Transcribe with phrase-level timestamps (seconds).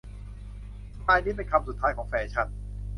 [0.95, 2.47] สไตล์นี้เป็นคำสุดท้ายของแฟชั่น